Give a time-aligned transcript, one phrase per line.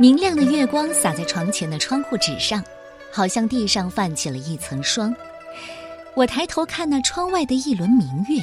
[0.00, 2.62] 明亮的月光洒在床前的窗户纸上，
[3.10, 5.12] 好像地上泛起了一层霜。
[6.14, 8.40] 我抬头看那窗外的一轮明月，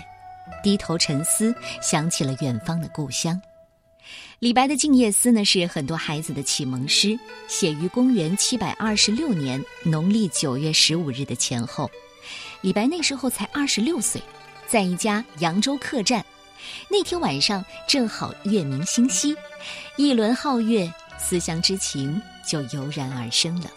[0.61, 3.41] 低头沉思，想起了远方的故乡。
[4.39, 11.89] 李白的《静夜思》呢，是很多孩子的启蒙诗，写于公元七百二十六年农历九月十五日的前后。
[12.59, 14.21] 李白那时候才二十六岁，
[14.67, 16.23] 在一家扬州客栈。
[16.89, 19.33] 那天晚上正好月明星稀，
[19.95, 20.91] 一轮皓月。
[21.17, 23.69] 思乡之情就油然而生了。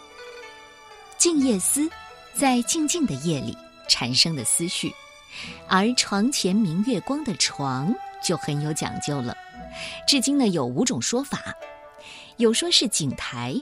[1.17, 1.89] 静夜思，
[2.34, 3.56] 在静静的夜里
[3.89, 4.95] 产生的思绪，
[5.69, 9.36] 而床前明月光的床就很有讲究了。
[10.06, 11.55] 至今呢有五种说法，
[12.36, 13.55] 有说是井台，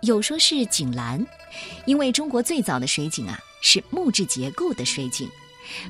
[0.00, 1.24] 有说是井栏，
[1.86, 5.28] 因为中国最早的水井啊是木质结构的水井，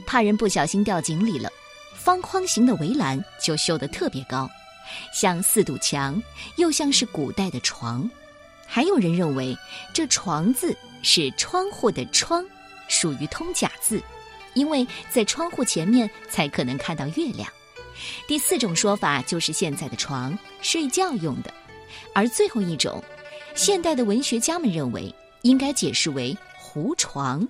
[0.06, 1.50] 怕人不小心掉井里了，
[1.96, 4.50] 方框形的围栏就修得特别高。
[5.12, 6.22] 像四堵墙，
[6.56, 8.08] 又像是古代的床。
[8.66, 9.56] 还有人认为，
[9.92, 12.44] 这“床”字是窗户的“窗”，
[12.88, 14.02] 属于通假字，
[14.54, 17.48] 因为在窗户前面才可能看到月亮。
[18.26, 21.52] 第四种说法就是现在的床，睡觉用的。
[22.12, 23.02] 而最后一种，
[23.54, 27.46] 现代的文学家们认为，应该解释为“胡床”，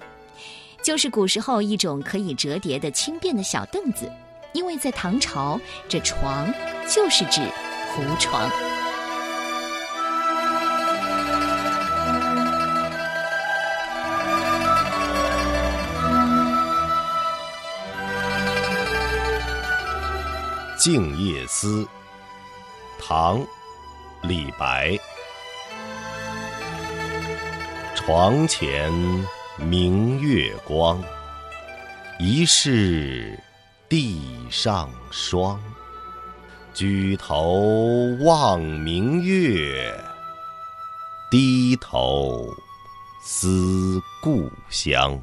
[0.82, 4.10] 就是古时候一种可以折叠的轻便的小凳子。
[4.54, 6.46] 因为在唐朝，这床
[6.88, 7.40] 就是指
[7.90, 8.48] 胡床。
[20.78, 21.82] 《静夜思》
[23.00, 23.40] 唐·
[24.22, 24.96] 李白。
[27.96, 28.92] 床前
[29.56, 31.02] 明月光，
[32.20, 33.36] 疑是。
[33.96, 35.62] 地上霜，
[36.74, 37.62] 举头
[38.24, 39.96] 望明月，
[41.30, 42.52] 低头
[43.22, 45.16] 思故乡。